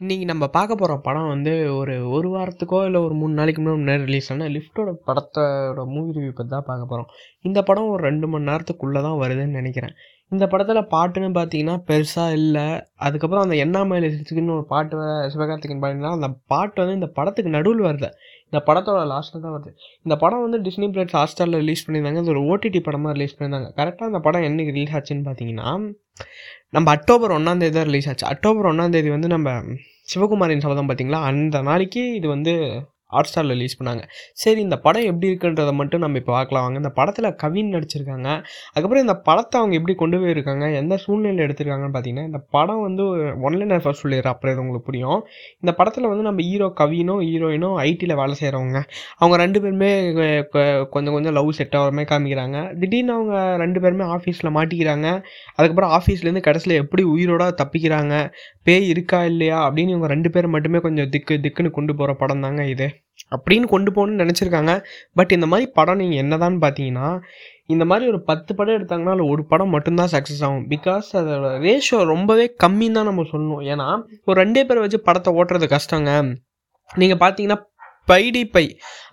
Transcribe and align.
இன்றைக்கி 0.00 0.24
நம்ம 0.24 0.46
பார்க்க 0.46 0.74
போகிற 0.74 0.96
படம் 0.98 1.28
வந்து 1.28 1.76
ஒரு 1.76 2.10
ஒரு 2.10 2.28
வாரத்துக்கோ, 2.34 2.84
இல்லை 2.84 3.00
ஒரு 3.00 3.14
மூணு 3.14 3.32
நாளைக்கு 3.32 3.62
முன்னாடி 3.62 4.04
ரிலீஸ் 4.04 4.32
ஆன 4.32 4.48
லிஃப்ட்டோட 4.48 4.90
படத்தோட 5.06 5.86
மூவி 5.86 6.10
ரிவ்யூ 6.16 6.30
பற்றி 6.34 6.48
தான் 6.48 6.66
பார்க்க 6.66 6.90
போகிறோம் 6.90 7.08
இந்த 7.40 7.62
படம் 7.62 7.88
ஒரு 7.88 8.02
ரெண்டு 8.02 8.28
மணி 8.28 8.50
நேரத்துக்குள்ளே 8.50 9.02
தான் 9.02 9.18
வருதுன்னு 9.22 9.58
நினைக்கிறேன் 9.60 9.94
இந்த 10.32 10.46
படத்தில் 10.46 10.88
பாட்டுன்னு 10.94 11.30
பார்த்தீங்கன்னா, 11.38 11.74
பெருசாக 11.86 12.32
இல்லை 12.32 12.64
அதுக்கப்புறம் 12.96 13.44
அந்த 13.44 13.56
எண்ணா 13.64 13.82
சிக்ஸ்த்துக்குன்னு" 14.06 14.56
ஒரு 14.56 14.64
பாட்டு 14.64 14.96
சிவகார்த்திகன் 15.34 15.80
பாட்டினா 15.82 15.84
பாடினா, 15.84 16.10
அந்த 16.10 16.28
பாட்டு 16.46 16.78
வந்து 16.80 16.94
இந்த 16.94 17.06
படத்துக்கு 17.18 17.50
நடுவில் 17.50 17.86
வருது. 17.86 18.08
இந்த 18.50 18.60
படத்தோட 18.66 19.00
லாஸ்ட்டில் 19.12 19.40
தான் 19.40 19.54
வருது. 19.54 19.70
இந்த 20.02 20.16
படம் 20.16 20.44
வந்து 20.48 20.60
டிஸ்னி 20.66 20.88
Plus 20.96 21.12
ஹாஸ்டலில் 21.12 21.60
ரிலீஸ் 21.62 21.84
பண்ணியிருந்தாங்க. 21.86 22.22
இது 22.22 22.34
ஒரு 22.34 22.42
ஓடிடி 22.50 22.80
படமாக 22.80 23.14
ரிலீஸ் 23.16 23.36
பண்ணியிருந்தாங்க. 23.38 23.70
கரெக்டாக 23.80 24.10
அந்த 24.10 24.18
படம் 24.18 24.42
என்னைக்கு 24.42 24.74
ரிலீஸ் 24.78 24.94
ஆச்சுன்னு 24.96 25.26
பார்த்தீங்கன்னா, 25.28 25.68
நம்ம 26.72 26.90
அக்டோபர் 26.90 27.32
ஒன்றாந்தேதி 27.32 27.74
தான் 27.74 27.88
ரிலீஸ் 27.88 28.08
ஆச்சு. 28.10 28.24
அக்டோபர் 28.26 28.66
ஒன்றாந்தேதி 28.70 29.08
வந்து 29.14 29.28
நம்ம 29.28 29.48
சிவகுமாரின் 30.12 30.64
சபதம் 30.64 30.88
பார்த்தீங்களா, 30.88 31.20
அந்த 31.30 31.56
நாளைக்கு 31.68 32.02
இது 32.14 32.26
வந்து 32.28 32.54
ஹாட் 33.14 33.28
ஸ்டாரில் 33.30 33.54
ரிலீஸ் 33.56 33.76
பண்ணாங்க. 33.80 34.02
சரி 34.42 34.60
இந்த 34.66 34.76
படம் 34.86 35.06
எப்படி 35.10 35.28
இருக்குன்றத 35.30 35.72
மட்டும் 35.80 36.02
நம்ம 36.04 36.18
இப்போ 36.22 36.32
பார்க்கலாம் 36.36 36.64
வாங்க. 36.66 36.78
இந்த 36.82 36.92
படத்தில் 36.98 37.28
கவின் 37.42 37.72
நடிச்சிருக்காங்க. 37.74 38.28
அதுக்கப்புறம் 38.72 39.04
இந்த 39.06 39.16
படத்தை 39.28 39.56
அவங்க 39.60 39.74
எப்படி 39.80 39.94
கொண்டு 40.02 40.16
போயிருக்காங்க, 40.22 40.64
எந்த 40.80 40.94
சூழ்நிலையில் 41.04 41.44
எடுத்திருக்காங்கன்னு 41.46 41.94
பார்த்தீங்கன்னா, 41.96 42.26
இந்த 42.30 42.40
படம் 42.56 42.82
வந்து 42.86 43.04
ஒன்லைனர் 43.48 43.84
ஃபர்ஸ்ட் 43.84 44.04
சொல்லிடுற 44.04 44.30
அப்புறம் 44.34 44.54
இது 44.54 44.62
உங்களுக்கு 44.64 44.88
புரியும். 44.90 45.20
இந்த 45.62 45.72
படத்தில் 45.80 46.10
வந்து 46.12 46.26
நம்ம 46.28 46.46
ஹீரோ 46.48 46.68
கவினும், 46.80 47.22
ஹீரோயினும் 47.28 47.76
ஐடியில் 47.88 48.18
வேலை 48.22 48.36
செய்கிறவங்க 48.42 48.80
அவங்க 49.20 49.38
ரெண்டு 49.44 49.58
பேருமே 49.64 49.90
கொஞ்சம் 50.94 51.14
கொஞ்சம் 51.16 51.36
லவ் 51.38 51.50
செட் 51.58 51.76
ஆகிறமே 51.80 52.04
காமிக்கிறாங்க. 52.12 52.58
திடீர்னு 52.82 53.14
அவங்க 53.16 53.34
ரெண்டு 53.64 53.78
பேருமே 53.84 54.06
ஆஃபீஸில் 54.16 54.54
மாட்டிக்கிறாங்க. 54.58 55.08
அதுக்கப்புறம் 55.56 55.94
ஆஃபீஸ்லேருந்து 55.98 56.46
கடைசியில் 56.48 56.80
எப்படி 56.82 57.04
உயிரோட 57.14 57.44
தப்பிக்கிறாங்க, 57.62 58.14
பேய் 58.68 58.86
இருக்கா 58.94 59.20
இல்லையா 59.32 59.58
அப்படின்னு 59.66 59.94
இவங்க 59.96 60.08
2 60.14 60.34
பேர 60.34 60.46
மட்டுமே 60.56 60.80
கொஞ்சம் 60.86 61.10
திக்கு 61.14 61.36
திக்குன்னு 61.46 61.76
கொண்டு 61.78 61.92
போகிற 61.98 62.14
படம் 62.22 62.44
தாங்க 62.46 62.62
இது. 62.74 62.88
அப்படின்னு 63.32 63.66
கொண்டு 63.74 63.90
போகணும்னு 63.96 64.22
நினச்சிருக்காங்க 64.24 64.72
பட் 65.18 65.32
இந்த 65.36 65.46
மாதிரி 65.52 65.66
படம் 65.78 66.00
நீங்கள் 66.02 66.20
என்னதான்னு 66.24 66.60
பார்த்தீங்கன்னா, 66.64 67.08
இந்த 67.74 67.84
மாதிரி 67.90 68.04
ஒரு 68.12 68.20
10 68.28 68.52
படம் 68.58 68.76
எடுத்தாங்கன்னா, 68.78 69.14
அதில் 69.14 69.30
ஒரு 69.32 69.42
படம் 69.52 69.74
மட்டும்தான் 69.76 70.12
சக்ஸஸ் 70.14 70.44
ஆகும். 70.46 70.66
பிகாஸ் 70.74 71.08
அதோட 71.20 71.48
ரேஷியோ 71.66 71.98
ரொம்பவே 72.12 72.46
கம்மின்னு 72.64 72.98
தான் 72.98 73.10
நம்ம 73.10 73.24
சொல்லணும். 73.32 73.64
ஏன்னா, 73.72 73.88
ஒரு 74.28 74.36
ரெண்டே 74.42 74.62
பேரை 74.68 74.82
வச்சு 74.84 75.00
படத்தை 75.08 75.32
ஓட்டுறது 75.40 75.68
கஷ்டங்க. 75.74 76.12
நீங்கள் 76.90 77.20
பார்த்தீங்கன்னா, 77.24 77.58
பைடி 78.10 78.42
பை 78.52 78.64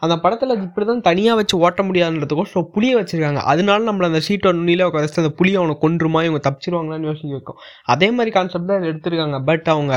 அந்த 0.04 0.16
படத்தில் 0.24 0.54
இப்படி 0.66 0.86
தான் 0.90 1.02
தனியாக 1.08 1.40
வச்சு 1.40 1.56
ஓட்ட 1.66 1.82
முடியாதுன்றதுக்கோ 1.88 2.46
ஸோ 2.52 2.60
புளியை 2.74 2.94
வச்சுருக்காங்க 3.00 3.42
அதனால 3.52 3.80
நம்மளை 3.88 4.08
அந்த 4.12 4.22
சீட்டை 4.28 4.52
நுனியில 4.60 4.86
உட்கார 4.90 5.10
அந்த 5.24 5.32
புளியை 5.40 5.58
அவனை 5.62 5.76
கொன்றுமா, 5.84 6.20
இவங்க 6.28 6.42
தப்பிச்சிருவாங்களான்னு 6.46 7.10
யோசிக்க 7.10 7.34
வைக்கும். 7.38 7.60
அதே 7.94 8.10
மாதிரி 8.18 8.34
கான்செப்ட் 8.38 8.72
தான் 8.72 8.88
எடுத்திருக்காங்க. 8.92 9.40
பட் 9.50 9.68
அவங்க 9.74 9.94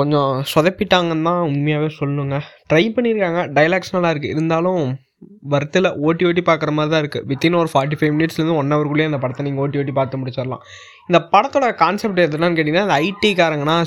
கொஞ்சம் 0.00 0.30
சொதப்பிட்டாங்கன்னு 0.52 1.28
தான் 1.30 1.42
உண்மையாகவே 1.50 1.90
சொல்லணுங்க. 2.00 2.38
ட்ரை 2.70 2.84
பண்ணியிருக்காங்க. 2.98 3.42
டைலாக்ஸ் 3.58 3.96
நல்லா 3.96 4.12
இருக்குது 4.14 4.34
இருந்தாலும் 4.36 4.84
வொர்த்துல 5.52 5.88
ஓட்டி 6.06 6.24
ஓட்டி 6.28 6.42
பார்க்குற 6.48 6.70
மாதிரி 6.76 6.90
தான் 6.92 7.02
இருக்குது 7.02 7.26
வித்தின் 7.28 7.56
ஒரு 7.60 7.68
45 7.74 8.10
மினிட்ஸ்லேருந்து 8.16 8.56
1 8.62 8.74
ஹவர்க்குள்ளேயே 8.74 9.08
அந்த 9.10 9.18
படத்தை 9.22 9.42
நீங்கள் 9.46 9.62
ஓட்டி 9.64 9.78
ஓட்டி 9.80 9.92
பார்த்து 9.98 10.18
முடிச்சிடலாம். 10.20 10.62
இந்த 11.08 11.18
படத்தோட 11.32 11.66
கான்செப்ட் 11.82 12.20
எதுனான்னு 12.24 12.56
கேட்டிங்கன்னா 12.58 12.86
அந்த 12.86 12.96
ஐடி 13.06 13.30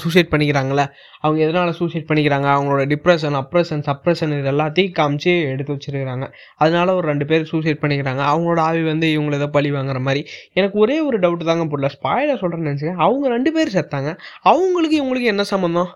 சூசைட் 0.06 0.32
பண்ணிக்கிறாங்களே 0.32 0.86
அவங்க 1.24 1.40
எதனால் 1.48 1.74
சூசைட் 1.82 2.08
பண்ணிக்கிறாங்க, 2.10 2.48
அவங்களோட 2.56 2.84
டிப்ரெஷன் 2.94 3.38
அப்ரெஷன் 3.42 3.86
சப்ரஷன் 3.90 4.34
இது 4.40 4.52
எல்லாத்தையும் 4.54 4.96
காமிச்சு 5.00 5.32
எடுத்து 5.52 5.76
வச்சிருக்கிறாங்க 5.76 6.28
அதனால 6.64 6.96
ஒரு 7.00 7.08
ரெண்டு 7.12 7.28
பேர் 7.32 7.50
சூசைட் 7.54 7.82
பண்ணிக்கிறாங்க. 7.84 8.24
அவங்களோட 8.32 8.62
ஆவி 8.68 8.84
வந்து 8.92 9.10
இவங்கள 9.16 9.40
ஏதோ 9.42 9.50
பழி 9.58 9.72
வாங்குற 9.78 10.02
மாதிரி 10.10 10.24
எனக்கு 10.60 10.78
ஒரே 10.86 11.00
ஒரு 11.10 11.20
டவுட் 11.26 11.50
தாங்க 11.52 11.68
புரியல. 11.74 11.92
ஸ்பாயில 12.00 12.40
சொல்கிறேன்னு 12.44 12.70
நினச்சிக்க 12.72 13.08
அவங்க 13.08 13.36
ரெண்டு 13.38 13.52
பேர் 13.58 13.76
செத்தாங்க. 13.78 14.12
அவங்களுக்கு 14.54 14.98
இவங்களுக்கு 15.02 15.34
என்ன 15.36 15.46
சம்மந்தம்? 15.56 15.92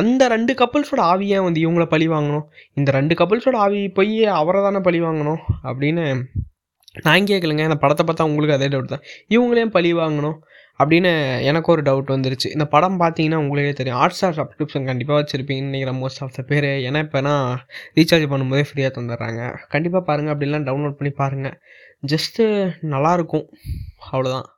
அந்த 0.00 0.28
ரெண்டு 0.28 0.52
கப்புள்ஸோட 0.54 1.02
ஆவி 1.10 1.26
ஏன் 1.36 1.46
வந்து 1.46 1.60
இவங்கள 1.66 1.84
பழி 1.94 2.08
வாங்கணும்? 2.08 2.46
இந்த 2.74 2.90
ரெண்டு 2.90 3.14
கப்புள்ஸோட 3.14 3.56
ஆவி 3.66 3.80
போய் 3.98 4.16
அவரை 4.40 4.62
தானே 4.62 4.80
பழி 4.88 5.00
வாங்கணும். 5.02 5.42
அப்படின்னு 5.64 6.06
நான் 7.02 7.30
கேட்கலங்க. 7.30 7.62
அந்த 7.68 7.76
படத்தை 7.84 8.02
பார்த்தா 8.06 8.28
உங்களுக்கு 8.28 8.56
அதே 8.56 8.68
டவுட் 8.68 8.92
தான். 8.94 9.04
இவங்களையும் 9.28 9.74
பழி 9.76 9.94
வாங்கணும்? 9.94 10.36
அப்படின்னு 10.82 11.10
எனக்கு 11.44 11.72
ஒரு 11.72 11.82
டவுட் 11.82 12.12
வந்துருச்சு. 12.14 12.48
இந்த 12.52 12.66
படம் 12.74 13.00
பார்த்தீங்கன்னா 13.00 13.34
உங்களுக்கே 13.34 13.72
தெரியும். 13.72 13.98
ஹாட்ஸ்டார் 13.98 14.38
சப்ஸ்கிரிப்ஷன் 14.38 14.88
கண்டிப்பாக 14.90 15.18
வச்சுருப்பீங்கன்னு 15.20 15.70
நினைக்கிறேன் 15.70 16.00
மோஸ்ட் 16.02 16.22
ஆஃப் 16.24 16.34
த 16.34 16.42
பேர் 16.42 16.68
ஏன்னா 16.86 17.22
நான் 17.22 17.66
ரீசார்ஜ் 17.94 18.26
பண்ணும்போதே 18.32 18.64
ஃப்ரீயாக 18.70 18.92
தந்துடுறாங்க. 18.98 19.42
கண்டிப்பாக 19.68 20.04
பாருங்கள் 20.04 20.34
அப்படிலாம் 20.34 20.68
டவுன்லோட் 20.68 20.98
பண்ணி 21.00 21.14
பாருங்கள் 21.22 21.56
ஜஸ்ட்டு 22.06 22.46
நல்லாயிருக்கும் 22.94 23.46
அவ்வளோதான். 24.12 24.48